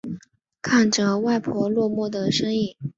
[0.63, 2.75] 看着外婆落寞的身影